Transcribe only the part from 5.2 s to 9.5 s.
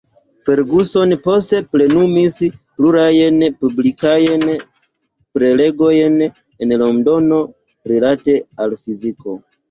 prelegojn en Londono rilate al fiziko.